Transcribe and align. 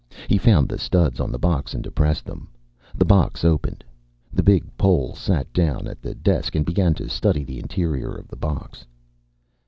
He 0.27 0.39
found 0.39 0.67
the 0.67 0.79
studs 0.79 1.19
on 1.19 1.31
the 1.31 1.37
box 1.37 1.75
and 1.75 1.83
depressed 1.83 2.25
them. 2.25 2.49
The 2.95 3.05
box 3.05 3.45
opened. 3.45 3.83
The 4.33 4.41
big 4.41 4.75
Pole 4.75 5.13
sat 5.13 5.53
down 5.53 5.85
at 5.87 6.01
the 6.01 6.15
desk 6.15 6.55
and 6.55 6.65
began 6.65 6.95
to 6.95 7.07
study 7.07 7.43
the 7.43 7.59
interior 7.59 8.11
of 8.11 8.27
the 8.27 8.35
box. 8.35 8.87